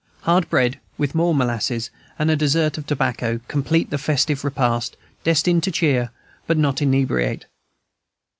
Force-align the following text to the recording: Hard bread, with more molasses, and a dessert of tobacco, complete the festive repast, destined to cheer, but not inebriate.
Hard 0.21 0.49
bread, 0.49 0.79
with 0.97 1.13
more 1.13 1.35
molasses, 1.35 1.91
and 2.17 2.31
a 2.31 2.35
dessert 2.35 2.79
of 2.79 2.87
tobacco, 2.87 3.39
complete 3.47 3.91
the 3.91 3.99
festive 3.99 4.43
repast, 4.43 4.97
destined 5.23 5.61
to 5.61 5.71
cheer, 5.71 6.09
but 6.47 6.57
not 6.57 6.81
inebriate. 6.81 7.45